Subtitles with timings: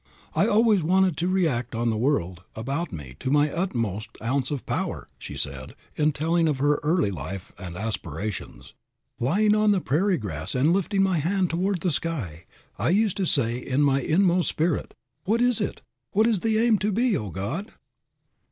[0.33, 4.65] "I always wanted to react on the world about me to my utmost ounce of
[4.65, 8.73] power," she said in telling of her early life and aspirations.
[9.19, 12.45] "Lying on the prairie grass and lifting my hand toward the sky,
[12.79, 14.95] I used to say in my inmost spirit,
[15.25, 15.83] 'What is it?
[16.13, 17.71] What is the aim to be, O God?'"